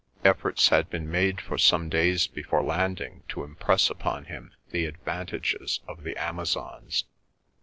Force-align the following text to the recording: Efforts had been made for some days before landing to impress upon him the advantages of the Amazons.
Efforts 0.25 0.69
had 0.69 0.89
been 0.89 1.11
made 1.11 1.39
for 1.39 1.59
some 1.59 1.87
days 1.87 2.25
before 2.25 2.63
landing 2.63 3.21
to 3.29 3.43
impress 3.43 3.87
upon 3.87 4.25
him 4.25 4.51
the 4.71 4.85
advantages 4.87 5.79
of 5.87 6.01
the 6.01 6.17
Amazons. 6.17 7.05